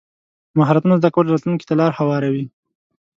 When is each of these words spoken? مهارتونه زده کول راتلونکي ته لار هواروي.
مهارتونه 0.57 0.93
زده 0.99 1.09
کول 1.15 1.25
راتلونکي 1.29 1.65
ته 1.67 1.73
لار 1.79 1.91
هواروي. 1.99 2.45